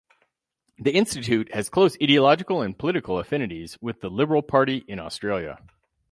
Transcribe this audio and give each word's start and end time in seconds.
The 0.79 0.95
Institute 0.95 1.53
has 1.53 1.69
close 1.69 1.95
ideological 2.01 2.63
and 2.63 2.75
political 2.75 3.19
affinities 3.19 3.77
with 3.83 4.01
the 4.01 4.09
Liberal 4.09 4.41
Party 4.41 4.77
in 4.87 4.97
Australia. 4.97 5.59